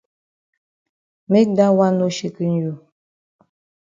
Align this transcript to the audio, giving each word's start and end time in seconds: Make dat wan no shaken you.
Make 1.31 1.53
dat 1.57 1.73
wan 1.77 1.93
no 1.99 2.07
shaken 2.17 2.51
you. 2.61 2.73